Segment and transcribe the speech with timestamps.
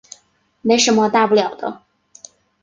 [0.63, 1.83] 没什么大不了的